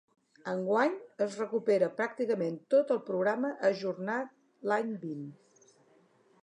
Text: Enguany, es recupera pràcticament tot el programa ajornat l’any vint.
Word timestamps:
Enguany, 0.51 0.95
es 1.25 1.35
recupera 1.41 1.89
pràcticament 1.99 2.57
tot 2.75 2.95
el 2.97 3.03
programa 3.11 3.53
ajornat 3.71 4.35
l’any 4.71 4.93
vint. 5.05 5.27